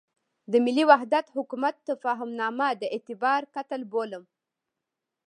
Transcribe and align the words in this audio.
د 0.51 0.53
ملي 0.65 0.83
وحدت 0.91 1.25
حکومت 1.35 1.75
تفاهمنامه 1.89 2.67
د 2.81 2.83
اعتبار 2.95 3.41
قتل 3.55 3.81
بولم. 3.91 4.23